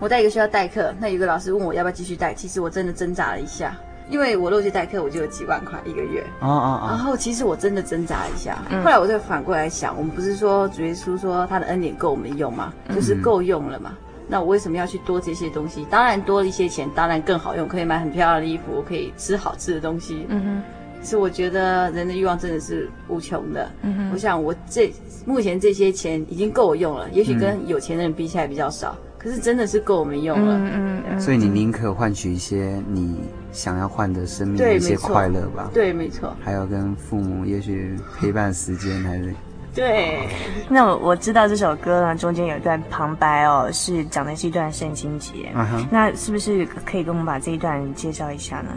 [0.00, 3.74] 我在一个学校代课，那有个老师问我要不要继续带，其实我真的挣扎了一下。
[4.10, 6.22] 因为我落去代课，我就有几万块一个月。
[6.40, 6.86] 哦哦哦。
[6.90, 12.74] 然后其实我真的挣扎一下，后来我就反过来想，我们不是说主耶稣说他的恩典够我们用吗？
[12.92, 13.96] 就是够用了嘛。
[14.26, 15.86] 那我为什么要去多这些东西？
[15.88, 20.26] 当然多了一些钱，当然更好用，可以买很漂亮的衣服，可以吃好吃的东西。
[20.28, 20.62] 嗯哼。
[21.04, 23.70] 是我觉得人的欲望真的是无穷的。
[23.82, 24.10] 嗯哼。
[24.12, 24.92] 我想我这
[25.24, 28.96] 目前这些钱已经够我用了，也许跟有钱的人比起来比较少。
[29.16, 35.70] 可是真的是够我们用了，嗯嗯，所以你宁可换取一些你想要换的生命的一些快乐吧？
[35.72, 36.36] 对，没错。
[36.42, 39.34] 还有跟父母也许陪伴时间，还是
[39.74, 40.28] 对。
[40.68, 45.50] 那我我知道这首歌呢，中间有一段旁白哦，是讲的是一段圣经节。
[45.90, 48.72] 那是不是可以跟我们把这一段介绍一下呢？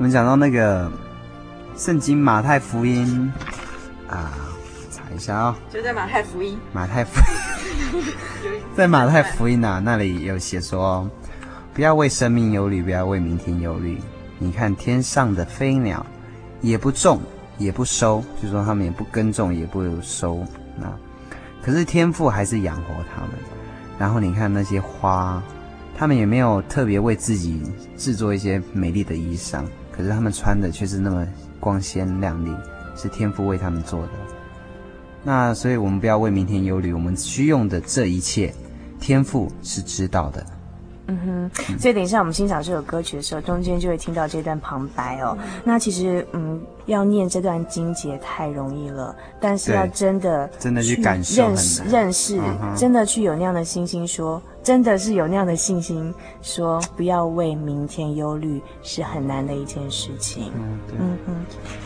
[0.00, 0.90] 我们讲到那个
[1.76, 3.30] 圣经马太福音
[4.08, 4.32] 啊，
[4.90, 6.58] 查一下啊，就在马太福音。
[6.72, 7.20] 马太福
[7.92, 8.02] 音。
[8.74, 11.06] 在马太福音啊，那里有写说，
[11.74, 14.00] 不要为生命忧虑，不要为明天忧虑。
[14.38, 16.06] 你看天上的飞鸟，
[16.62, 17.20] 也不种，
[17.58, 20.42] 也不收，就说他们也不耕种，也不收。
[20.78, 20.90] 那
[21.62, 23.32] 可是天父还是养活他们。
[23.98, 25.42] 然后你看那些花，
[25.94, 27.62] 他们也没有特别为自己
[27.98, 31.26] 制作一些美丽的衣裳，可是他们穿的却是那么
[31.58, 32.54] 光鲜亮丽，
[32.96, 34.08] 是天父为他们做的。
[35.22, 36.92] 那所以，我们不要为明天忧虑。
[36.92, 38.54] 我们需用的这一切，
[38.98, 40.46] 天父是知道的。
[41.08, 45.36] 嗯哼，所以等一下我们欣赏这首歌曲的时候，中间就会听到这段旁白哦。
[45.40, 52.40] 嗯、那其实，嗯，要念这段经节太容易了，但是要真的真的去感受、认识、认识，
[52.76, 60.52] 真的去有那样的信心说，真的是有那样的信心说，不要为明天忧虑，是很难的一件事情。
[60.54, 61.34] 嗯，对，嗯哼，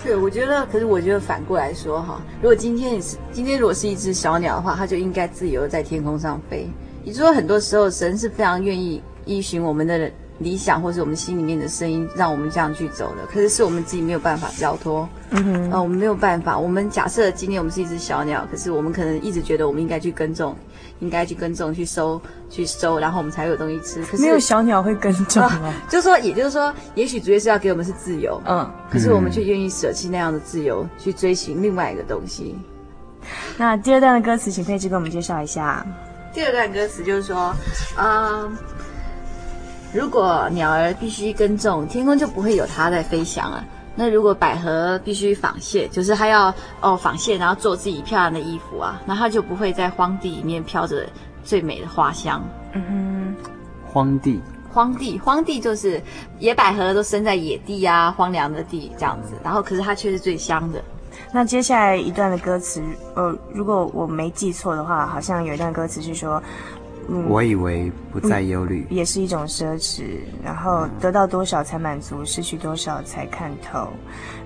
[0.02, 6.68] 对，我觉得，可是我觉得反过来说哈，如果今天你是今天如果是一只小鸟的话，它就应该自由在天空上飞。
[7.04, 9.02] 也就是说，很多时候神是非常愿意。
[9.26, 13.24] 依循我们的理想，或是我们心里面的声音，让我们这样去走的。
[13.24, 16.56] 可是是我们自己没有办法交托，嗯哼，啊，我们没有办法。
[16.56, 20.56] 我们假设今天我们是一只小鸟，可是我们可能一直觉得我们应该去耕种，
[21.00, 24.00] 应该去耕种，去收，去收，然后我们才有东西吃。
[24.04, 25.74] 可是没有小鸟会耕种啊，啊。
[25.90, 32.56] 就是说，也就是说，也许主耶稣要给我们是自由，嗯，可是我们却愿意舍弃那样的自由，去追寻另外一个东西。
[33.56, 35.84] 那第二段的歌词，请佩芝给我们介绍一下。
[36.32, 37.54] 第二段歌词就是说，
[37.96, 38.56] 啊、嗯。
[39.92, 43.64] 如果鸟儿必须耕种，天空就不会有它在飞翔了。
[43.96, 51.06] 那如果百合必须纺线，就是它要哦纺线，然后做自己漂亮的衣服啊，那它就不会在荒地里面飘着
[51.44, 52.42] 最美的花香。
[52.72, 53.36] 嗯哼，
[53.86, 54.40] 荒地，
[54.72, 56.02] 荒地，荒地就是
[56.38, 59.34] 野百合都生在野地啊，荒凉的地这样子。
[59.44, 60.82] 然后可是它却是最香的。
[61.32, 62.82] 那接下来一段的歌词，
[63.14, 66.42] 呃，如果我没记错的话，好像有一段歌词是说。
[67.08, 70.04] 嗯、我以为不再忧虑，也是一种奢侈。
[70.42, 73.88] 然后得到多少才满足，失去多少才看透。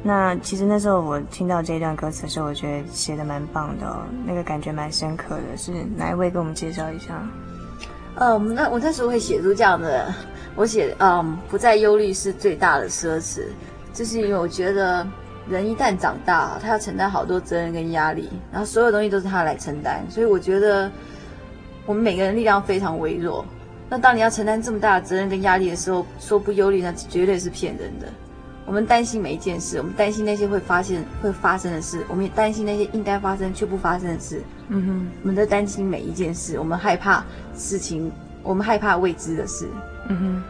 [0.02, 5.56] 那其实那时候我听到这段歌词的时候，我觉得写的蛮棒的，哦，那个感觉蛮深刻的。
[5.56, 7.20] 是哪一位给我们介绍一下？
[8.16, 10.12] 嗯，那我那时候会写出这样的，
[10.56, 13.42] 我写嗯，不再忧虑是最大的奢侈，
[13.92, 15.06] 就是因为我觉得
[15.48, 20.90] 人一旦长大，他要承担好多责任跟压力，然后所有东西都是他来承担，所以我觉得。
[21.88, 23.42] 我们每个人力量非常微弱，
[23.88, 28.06] 那当你要承担这么大的责任跟压力的时候，说不忧虑，那绝对是骗人的。
[28.66, 34.42] 我们担心每一件事，我们担心那些会发现会发生的事，我们也担心那些应该发生却不发生的事。
[34.68, 37.24] 嗯哼，我们在担心每一件事，我们害怕
[37.56, 39.66] 事情，我们害怕未知的事。
[40.10, 40.42] 嗯哼。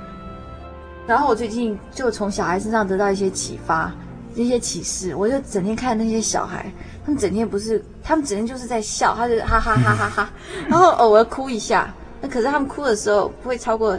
[1.07, 3.95] 然后我最近就从小孩身上得到一些启发，
[4.35, 6.67] 一些启示，我就整天看那些小孩。
[7.09, 10.31] 他们整天不是，他们整天就是在笑，他就哈哈哈哈哈哈，
[10.69, 11.91] 然后偶尔哭一下，
[12.21, 13.99] 那可是他们哭的时候不会超过，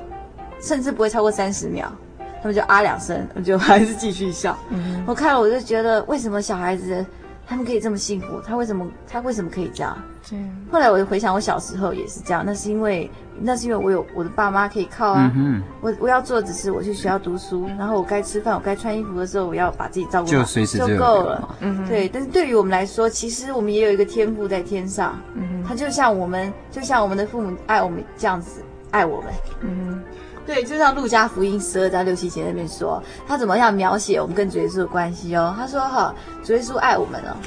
[0.61, 1.91] 甚至不会超过三十秒，
[2.39, 4.55] 他们就啊两声，就还是继续笑。
[4.69, 7.03] 嗯，我看了我就觉得，为什么小孩子？
[7.49, 9.97] 他们可以这么幸福，他为什么他为什么可以这样？
[10.29, 10.38] 对。
[10.71, 12.43] 后来我就回想，我小时候也是这样。
[12.45, 13.09] 那是因为
[13.41, 15.31] 那是因为我有我的爸妈可以靠啊。
[15.35, 21.55] 嗯、我我要做的只是我去学校读书，然后我该吃饭，我该穿衣服的时候，我要把自己照顾好就随时就够了。
[21.62, 21.83] 嗯。
[21.88, 25.19] 对，但是对于我们来说，其实我们也有一个天赋在天上。
[25.33, 25.63] 嗯哼。
[25.67, 29.33] 他就像我们，就像我们的父母爱我们这样子爱我们。
[29.62, 30.03] 嗯哼。
[30.49, 35.53] 对，就像路加福音十二章六七节那边说，他怎么样描写我们跟主耶稣的关系哦？
[35.55, 36.12] 他说哈，
[36.43, 37.38] 主耶稣爱我们哦，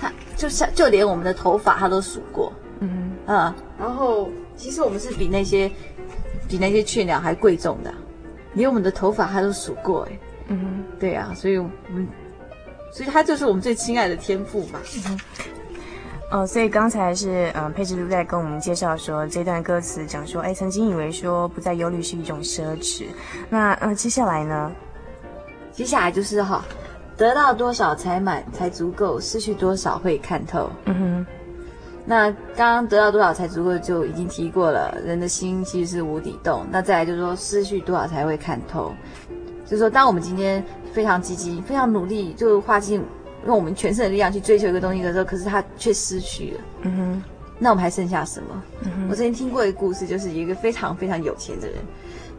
[0.00, 3.12] 他就像就连我们的头发他都数过，嗯。
[3.26, 5.70] 嗯，然后其实我们是比那些
[6.48, 7.94] 比那些雀鸟还贵重的，
[8.54, 12.04] 连我们的头发他都数过哎，嗯，对啊，所以我们，
[12.92, 14.80] 所以他就是我们最亲爱的天父嘛。
[15.06, 15.20] 嗯
[16.30, 23.06] 哦，所以刚才是嗯，佩芝都在跟我们介绍说这段歌词讲说，哎，曾经以为说不再忧虑是一种奢侈。
[23.48, 24.70] 那嗯，接下来呢？
[25.72, 26.64] 接下来就是哈，
[27.16, 30.70] 得到多少才满才足够，失去多少会看透。
[30.84, 31.26] 嗯哼。
[32.06, 36.64] 那刚刚得到多少才足够就已经提过了，人的心其实是无底洞。
[36.70, 38.92] 那再来就是说，失去多少才会看透，
[39.64, 43.02] 就是说，当我们今天非常积极、非常努力，就画进。
[43.46, 46.60] 用我们全身的力量去追求一个东西的时候，可是他却失去了。
[46.82, 47.22] 嗯哼，
[47.58, 48.62] 那我们还剩下什么？
[48.82, 51.76] 嗯哼，我之前听过一个故事，就是有一个非常非常有钱的人，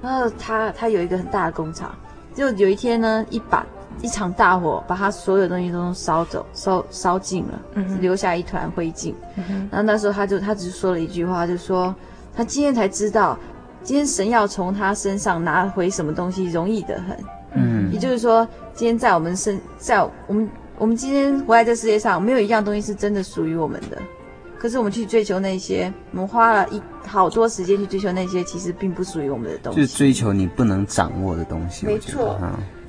[0.02, 1.96] 然后他他有一个很大的工厂，
[2.36, 3.66] 就有一天呢，一把
[4.02, 9.14] 一场大火把他所有东西都烧走，烧烧尽了，嗯，留下一团灰烬。
[9.36, 11.94] 嗯哼，然后那时候他就他只是说了一句话，就说
[12.36, 13.38] 他今天才知道，
[13.84, 17.18] 今天神要从他身上拿回什么东西容易得很。
[17.54, 20.50] 嗯，也就是说，今天在我们身，在我们。
[20.82, 24.02] 我们今天活在这世界上，没有一样东西是真的属于我们的。
[24.58, 29.80] 可是我们去追求那些，我们花了一好多时间去追求那些，其实并不属于我们的东西。
[29.80, 31.86] 就是追求你不能掌握的东西。
[31.86, 32.36] 没错。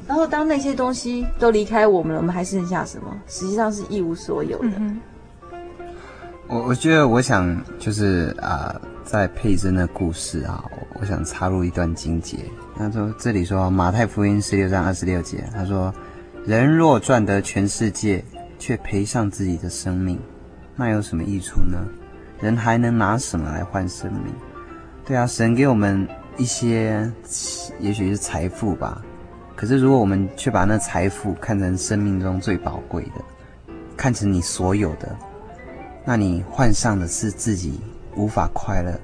[0.08, 3.14] 然后当那些东西都离开我们了，我们还剩下什么？
[3.26, 4.70] 实际上是一无所有的。
[4.78, 4.98] 嗯、
[6.48, 10.64] 我我觉得，我想就是啊、呃，在佩珍的故事啊，
[10.98, 12.38] 我想插入一段经节。
[12.74, 15.92] 他说这里说马太福音十六章二十六节，他说。
[16.44, 18.22] 人若赚得全世界，
[18.58, 20.18] 却赔上自己的生命，
[20.74, 21.78] 那有什么益处呢？
[22.40, 24.34] 人还能拿什么来换生命？
[25.04, 27.08] 对啊，神给我们一些，
[27.78, 29.00] 也许是财富吧。
[29.54, 33.22] 可是如果我们却把那财富看成生命中最宝贵的，
[33.96, 35.16] 看成你所有的，
[36.04, 37.80] 那你换上的是自己
[38.16, 38.98] 无法快乐，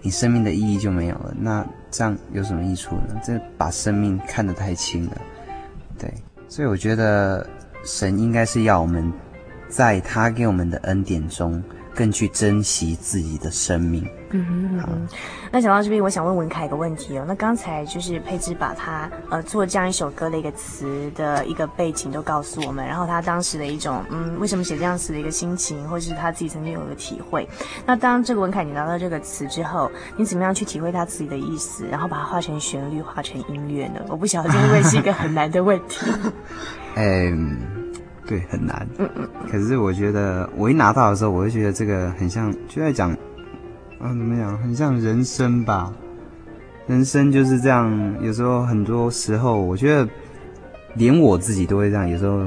[0.00, 1.34] 你生命的意义就没有了。
[1.36, 3.20] 那这样有什么益处呢？
[3.24, 5.20] 这把生命看得太轻了，
[5.98, 6.08] 对。
[6.54, 7.44] 所以我觉得
[7.84, 9.12] 神应该是要我们，
[9.68, 11.60] 在他给我们的恩典中，
[11.94, 14.06] 更去珍惜自己的生命。
[14.30, 15.08] 嗯哼嗯哼。
[15.52, 17.24] 那讲到这边，我想问文凯一个问题哦。
[17.28, 27.48] 那刚才就是佩芝把他呃做这样一首歌的一个词的一个背景都告诉我们，然后他当时的一种嗯为什么写这样词的一个心情，或是他自己曾经有个体会。
[27.86, 34.00] 那当这个文凯你拿到这个词之后，你怎么样去体会他自己的意思，然后把它化成旋律，化成音乐呢？
[34.08, 36.04] 我不晓得这会不会是一个很难的问题。
[36.96, 37.56] 嗯，
[38.26, 38.86] 对，很难。
[38.98, 39.28] 嗯嗯。
[39.50, 43.10] 可是我觉得我一拿到的时候，我就觉得这个很像就在讲。
[44.00, 44.58] 啊，怎么讲？
[44.58, 45.92] 很像人生吧，
[46.86, 48.14] 人生就是这样。
[48.20, 50.06] 有时候，很多时候，我觉得
[50.94, 52.08] 连我自己都会这样。
[52.08, 52.44] 有时候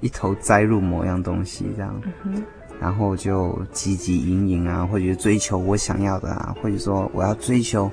[0.00, 2.42] 一头栽入某样东西，这样，嗯、
[2.80, 7.88] 然后就汲汲营营啊，或者追求我想要的啊，或者说我要追求。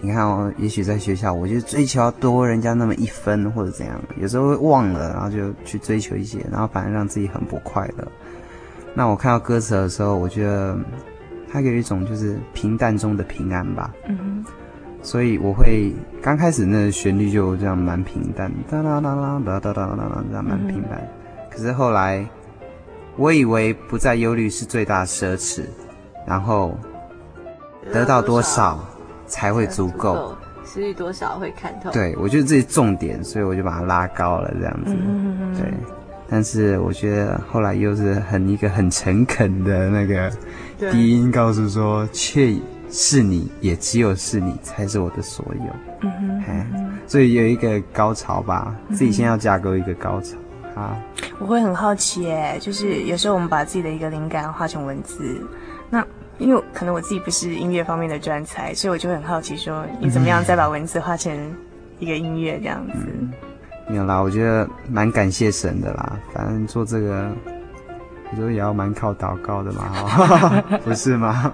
[0.00, 8.06] 你看哦，也许在学校，我就追求要多人家那么一分或者怎样，有时候会忘了，然后就去追求一些，然后反而让自己很不快乐。
[8.94, 10.76] 那我看到歌词的时候，我觉得
[11.52, 13.92] 它有一种就是平淡中的平安吧。
[14.08, 14.44] 嗯
[15.02, 15.90] 所以我会
[16.20, 21.00] 刚开始那个旋律就这样蛮平淡，哒哒当哒哒哒哒哒哒，这样蛮平淡。
[21.50, 22.22] 可是后来，
[23.16, 25.62] 我以为不再忧虑是最大奢侈，
[26.26, 26.76] 然后
[27.90, 28.78] 得到多少？
[29.30, 31.90] 才会足够，失去多少会看透。
[31.92, 34.94] 对，我觉得这是重点，所以我就把它拉高了这样子，
[35.58, 35.72] 对。
[36.32, 40.30] 但是我觉得后来又是很一个很诚恳的那个
[40.92, 42.54] 低音告诉说，却
[42.88, 45.72] 是你，也只有是你才是我的所有。
[46.02, 50.36] 嗯哼，嗯哼，所以有一个高潮吧，自己先要架构一个高潮
[50.80, 50.96] 啊。
[51.40, 55.36] 我会很好奇耶，就是有时候我们把自己的一个灵感画成文字，
[55.90, 56.00] 那
[56.40, 61.32] 因为可能我自己不是音乐方面的专才，所以我就会很好奇说，你怎么样再把文字画成
[62.00, 62.92] 一个音乐这样子。
[62.96, 63.30] 嗯
[63.88, 66.16] 没有啦，我觉得蛮感谢神的啦。
[66.32, 67.28] 反正做这个，
[68.30, 71.52] 有时候也要蛮靠祷告的嘛， 不是吗？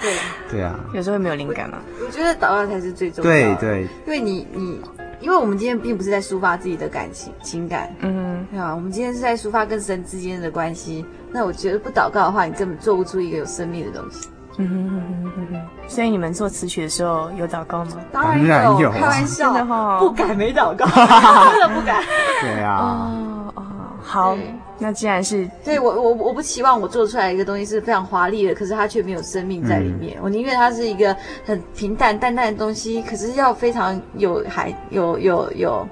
[0.00, 0.12] 对，
[0.50, 1.76] 对啊，有时候会没有灵感吗？
[2.02, 3.56] 我觉得祷告才是最重要的。
[3.56, 4.80] 对对，因为你你，
[5.20, 8.74] 因为我们今天并不是在抒发自己的感情情感，嗯，对吧？
[8.74, 11.04] 我们今天是在抒发跟神之间的关系。
[11.32, 14.28] 那我觉得不祷告的话，你根本做不出一个有生命的东西。
[14.60, 15.60] 嗯哼哼哼哼哼。
[15.86, 17.92] 所以你们做词曲的时候有祷告吗？
[18.12, 20.84] 当然有，有开玩笑的哈，不敢没祷告，
[21.50, 22.02] 真的不敢。
[22.40, 22.76] 对啊。
[22.80, 23.62] 哦哦，
[24.02, 24.36] 好。
[24.80, 30.16] 那既然是，对我我我不期望我做出来一个东西是非常华丽的，可是它却没有生命在里面。
[30.18, 35.88] 嗯、我宁愿它是一个很平淡淡淡的东西，可是要非常有还有有有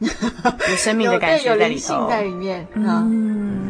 [0.00, 2.66] 有生命的感觉在里头，有灵性在里面。
[2.74, 3.63] 嗯，嗯，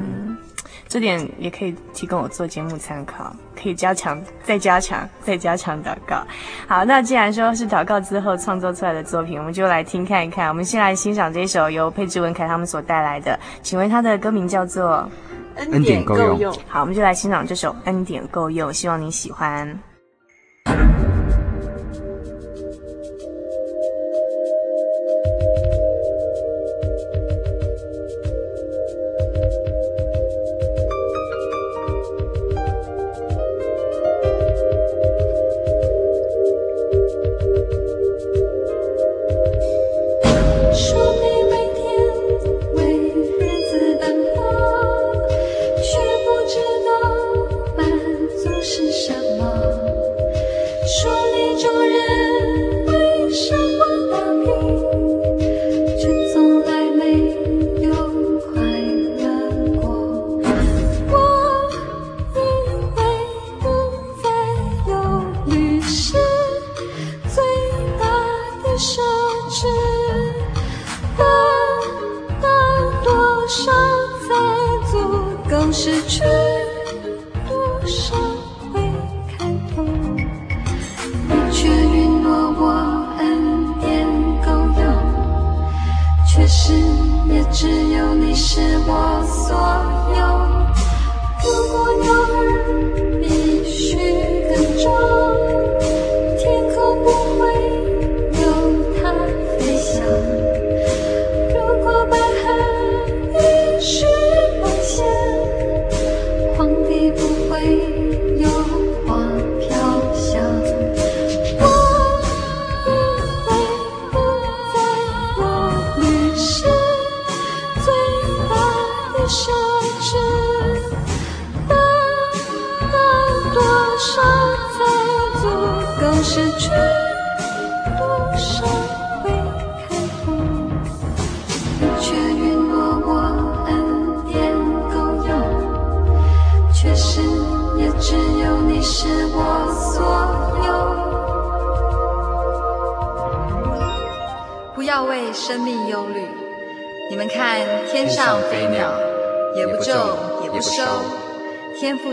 [0.95, 3.35] 这点也可以提供我做节目参考。
[3.61, 6.25] 可以加强，再加强，再加强祷告。
[6.69, 10.49] 好，那既然说是祷告之后创作出来的作品，我们就来听看一看。
[10.49, 15.05] 我们先来欣赏这首由佩志文凯他们所带来的，请问他的歌名叫做
[15.73, 16.53] 《恩典够用》。
[16.69, 19.77] 好，我们就来欣赏这首《恩典够用》，希望你喜欢。
[75.85, 76.54] 失去。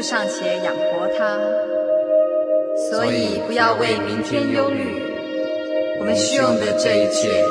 [0.02, 1.38] 尚且养活他，
[2.89, 5.04] 所以不要为明天忧虑。
[5.99, 7.45] 我们需用的这一切，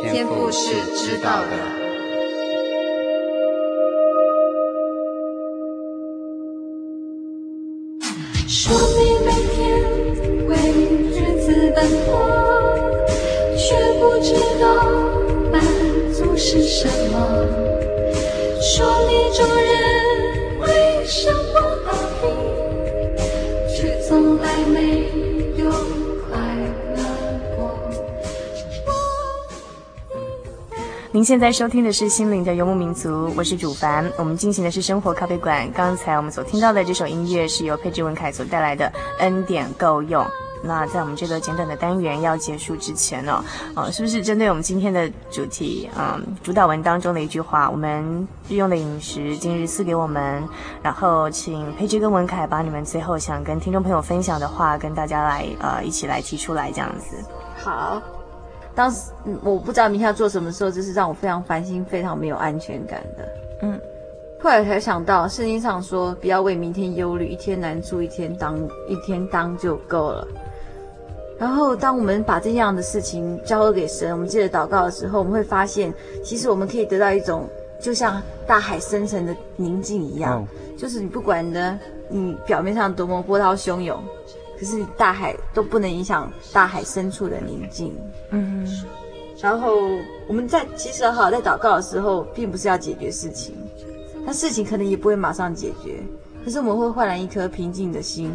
[0.00, 1.83] 天赋是知道的。
[31.24, 34.04] 现在收听的是《心灵的游牧民族》，我是主凡。
[34.18, 35.66] 我们进行的是生活咖啡馆。
[35.72, 38.84] 刚才我们所听到的这首音乐是由佩芝文凯所带来的
[39.20, 40.22] 《恩典够用》。
[40.62, 43.42] 那在我们这个简短的单元要结束之前呢，
[43.74, 50.46] 呃，是不是针对我们今天的主题，嗯，主导文当中的一句话，我们日用的饮食今日赐给我们，
[50.82, 57.16] 然后请佩芝跟文凯把你们最后想跟听众朋友分享的话，跟大家来呃一起来提出来，这样子。
[57.56, 58.02] 好。
[58.74, 63.28] 当时，嗯，我不知道明天要做什么时候，这是让我非常烦心、非常没有安全感的。
[63.62, 63.80] 嗯，
[64.40, 68.58] 后来才想到，圣经上说，不要为明天忧虑，一天难处一天当，
[68.88, 70.26] 一天当就够了。
[71.38, 77.48] 然后，当我们把这样的事情交给神，我们接着祷告的时候，我们会发现，其实我们可以得到一种，
[77.80, 80.46] 就像大海深沉的宁静一样，哦、
[80.76, 84.02] 就是你不管呢，你表面上多么波涛汹涌。
[84.58, 87.94] 可是大海都不能影响大海深处的宁静。
[88.30, 88.66] 嗯，
[89.40, 89.76] 然后
[90.26, 93.54] 我们在其实哈，在祷告的时候，并不是要解决事情，
[94.24, 96.00] 那事情可能也不会马上解决，
[96.44, 98.34] 可是我们会换来一颗平静的心，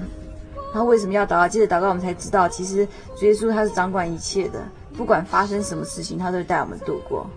[0.73, 1.47] 然后为什么要祷告？
[1.47, 4.61] 接着祷告，我们才知道，其实主耶稣他是掌管一切的，
[4.95, 7.27] 不管发生什么事情，他都会带我们度过。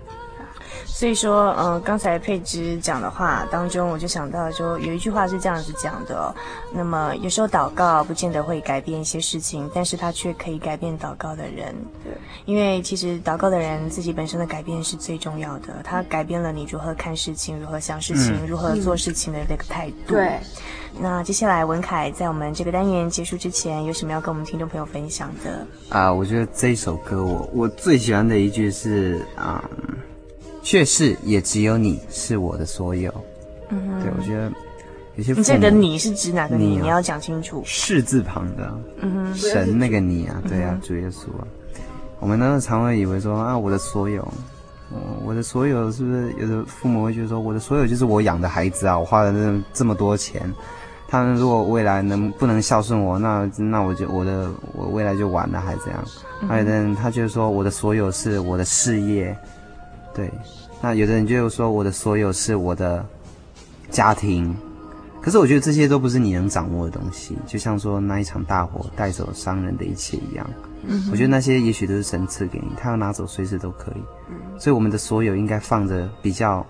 [0.85, 6.35] 所以说，嗯、呃，刚才佩芝讲的话当中，我就想到说，有一句话是这样子讲的哦。
[6.73, 11.75] 那么有时候祷告不见得会改变一些事情，但是它却可以改变祷告的人。
[12.05, 12.13] 对，
[12.45, 20.15] 因为其实祷告的人自己本身的改变是最重要的，他改变了你如何看事情、如何想事情、嗯、如何做事情的那个态度。
[20.15, 20.39] 对。
[21.01, 25.67] 那接下来文凯在我们这个单元结束之前，有什么要跟我们听众朋友分享的？
[25.89, 29.65] 啊，我觉得这一首歌我我最喜欢的一句是啊。
[30.63, 33.13] 却是也只有你是我的所有。
[33.69, 34.53] 嗯哼，对，我觉得
[35.17, 35.33] 有些。
[35.35, 36.79] 你这个你是指哪个你？
[36.79, 37.63] 你，要讲清楚。
[37.65, 38.73] 是字旁的。
[39.01, 39.35] 嗯哼。
[39.35, 41.47] 神那个你啊，对啊，主耶稣啊。
[42.21, 44.27] 我们呢常会以为说啊，我的所有，
[44.93, 50.43] 嗯，我的所有是不是有的父母会觉得说，我的所有就是我养的孩子啊，我花了这这么多钱，
[51.09, 56.05] 他们如果未来能不能孝顺我，那那我就我的我未来就完了，还是这样。
[56.47, 59.37] 还有的人他就是说，我的所有是我的事业。
[60.15, 60.31] 对，
[60.83, 63.05] 那有的人就说我的所有是我的
[63.91, 64.55] 家庭，
[65.21, 67.37] 可是我觉得这些都不是你能掌握的东西。
[67.47, 70.49] 就像说那一场大火带走商人的一切一样，
[70.87, 74.03] 嗯，我觉得那些也许都是神赐给你，他要拿走随时都可以。
[74.31, 76.67] 嗯，所以我们的所有应该放着比较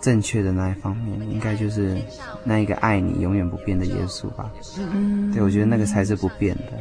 [0.00, 2.00] 正确的那一方面，应该就是
[2.44, 4.48] 那一个爱你永远不变的耶稣吧。
[4.78, 6.72] 嗯，对，我觉得那个才是不变的，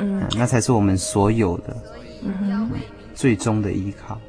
[0.00, 1.76] 嗯，那才是我们所有的，
[2.22, 2.70] 嗯，
[3.14, 4.20] 最终的依靠。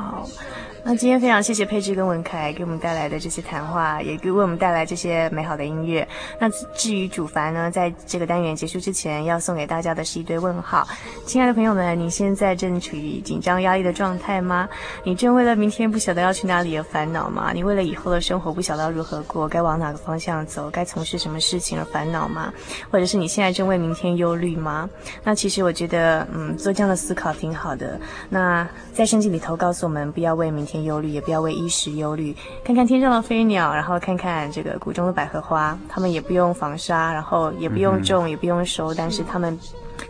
[0.00, 0.59] 好。
[0.82, 6.06] 那今天非常谢谢佩芝跟文凯给我们带来的这些谈话，也给为我们带来这些美好的音乐。
[6.38, 10.86] 那至于主凡呢，在这个单元结束之前，要送给大家的是一堆问号。
[11.26, 14.68] 亲爱的朋友们，你现在正处于紧张压力的状态吗？
[15.04, 17.52] 你正为了明天不晓得要去哪里而烦恼吗？
[17.52, 22.52] 你为了以后的生活不晓得要如何过，该往哪个方向走，该从事什么事情而烦恼吗？
[22.90, 24.88] 或者是你现在正为明天忧虑吗？
[25.22, 28.00] 那其实我觉得，嗯，做这样的思考挺好的。
[28.30, 30.80] 那在圣经里头告诉我们，不要为明天。
[30.80, 32.34] 忧虑，也不要为衣食忧虑。
[32.64, 39.60] 看看天上的飞鸟，然后看看这个谷中的百合花，它们也不用防沙，然后也不用种，嗯、也不用收，但是他们，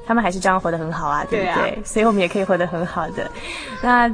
[0.07, 1.55] 他们还是这样活得很好啊，对不对？
[1.55, 3.29] 对啊、所以我们也可以活得很好的。
[3.83, 4.09] 那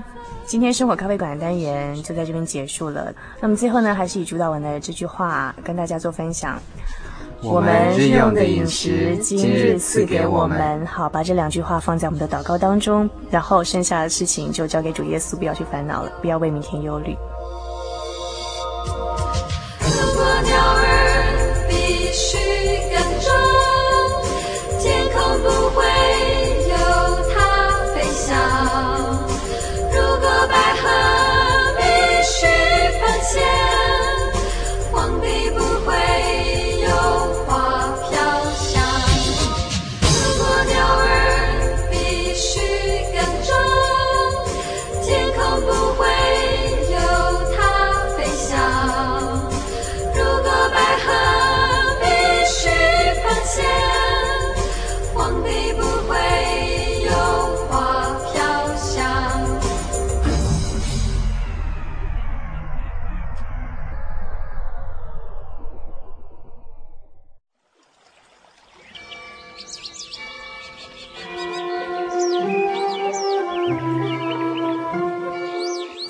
[0.47, 3.12] 今天生活咖啡馆的单元就在这边结束了。
[3.38, 6.59] 那么最后呢，还是以主导文的这句话跟大家做分享。
[7.49, 10.84] 我们日用的饮食，今日赐给我们。
[10.84, 17.16] 好，把这两句话放在我们的祷告当中，然后剩下的事情就交给主耶稣，不要去烦恼了，不要为明天忧虑。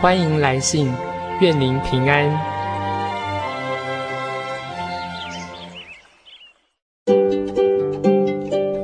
[0.00, 0.92] 欢迎来信，
[1.40, 2.30] 愿您平安。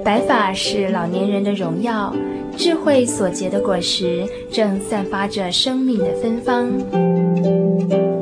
[0.02, 2.14] 白发是老年人的荣耀，
[2.56, 6.70] 智慧所结的果实正散发着生命的芬芳。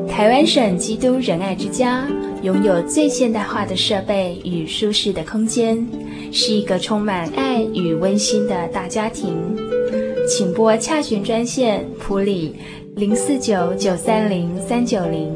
[0.08, 2.04] 台湾省基督仁爱之家
[2.42, 5.86] 拥有最现代化的设备与舒适的空间，
[6.32, 9.67] 是一个充满爱与温馨的大家庭。
[10.28, 12.54] 请拨洽询专线普里。
[12.96, 15.32] 零四九九三零三九零，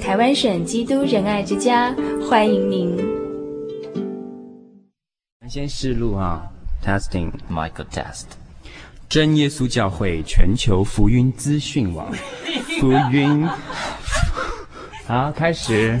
[0.00, 1.94] 台湾省基督仁爱之家
[2.26, 2.96] 欢迎您。
[5.46, 6.42] 先试录啊
[6.82, 8.24] ，testing Michael test。
[9.08, 12.10] 真耶稣教会全球福音资讯网，
[12.80, 13.46] 福音。
[15.06, 16.00] 好，开始。